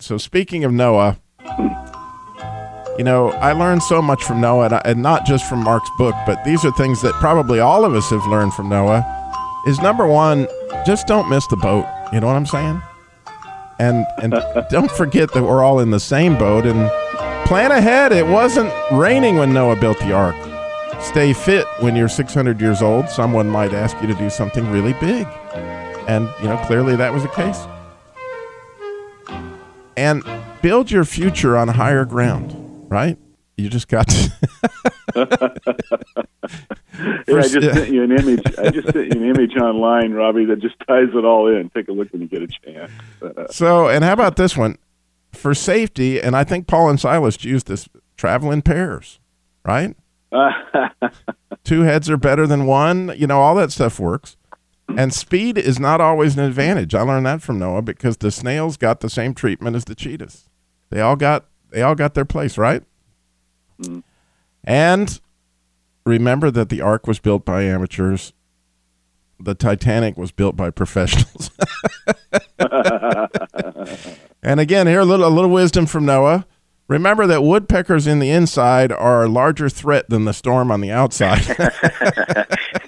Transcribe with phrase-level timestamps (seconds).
[0.00, 1.18] So speaking of Noah,
[2.98, 5.88] you know, I learned so much from Noah, and, I, and not just from Mark's
[5.96, 9.06] book, but these are things that probably all of us have learned from Noah.
[9.68, 10.48] Is number one,
[10.84, 11.86] just don't miss the boat.
[12.12, 12.82] You know what I'm saying?
[13.78, 14.34] And and
[14.68, 16.66] don't forget that we're all in the same boat.
[16.66, 16.90] And
[17.46, 18.10] plan ahead.
[18.10, 20.34] It wasn't raining when Noah built the ark.
[21.00, 23.08] Stay fit when you're 600 years old.
[23.08, 25.28] Someone might ask you to do something really big,
[26.08, 27.64] and you know clearly that was the case
[29.96, 30.22] and
[30.62, 32.54] build your future on higher ground,
[32.90, 33.18] right?
[33.56, 34.32] You just got to.
[35.16, 35.24] yeah,
[37.28, 38.42] I just sent you an image.
[38.58, 41.70] I just sent you an image online, Robbie, that just ties it all in.
[41.70, 42.90] Take a look when you get a chance.
[43.22, 44.76] Uh, so, and how about this one?
[45.32, 49.20] For safety, and I think Paul and Silas used this travel in pairs,
[49.64, 49.96] right?
[51.64, 53.12] Two heads are better than one.
[53.16, 54.36] You know, all that stuff works.
[54.88, 56.94] And speed is not always an advantage.
[56.94, 60.48] I learned that from Noah because the snails got the same treatment as the cheetahs.
[60.90, 62.82] They all got they all got their place, right?
[63.80, 64.02] Mm.
[64.62, 65.20] And
[66.06, 68.32] remember that the ark was built by amateurs.
[69.40, 71.50] The Titanic was built by professionals.
[74.42, 76.46] and again, here a little a little wisdom from Noah.
[76.86, 80.90] Remember that woodpeckers in the inside are a larger threat than the storm on the
[80.90, 81.42] outside.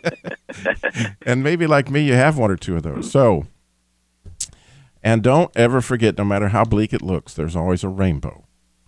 [1.22, 3.10] and maybe like me, you have one or two of those.
[3.10, 3.46] So,
[5.02, 8.44] and don't ever forget, no matter how bleak it looks, there's always a rainbow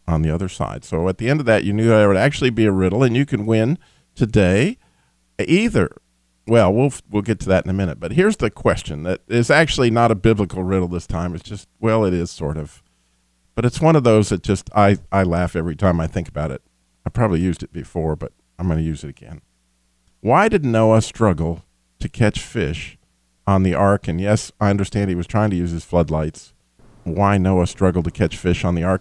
[0.07, 0.85] on the other side.
[0.85, 3.17] So at the end of that, you knew there would actually be a riddle, and
[3.17, 3.79] you can win
[4.15, 4.79] today
[5.39, 5.91] either.
[6.47, 8.01] Well, we'll we'll get to that in a minute.
[8.01, 11.35] But here's the question that is actually not a biblical riddle this time.
[11.35, 12.83] It's just well, it is sort of
[13.59, 16.53] but it's one of those that just I, I laugh every time I think about
[16.53, 16.63] it.
[17.05, 19.41] I probably used it before, but I'm going to use it again.
[20.21, 21.65] Why did Noah struggle
[22.01, 22.99] to catch fish
[23.47, 24.09] on the ark?
[24.09, 26.53] And yes, I understand he was trying to use his floodlights.
[27.05, 28.97] Why Noah struggled to catch fish on the ark?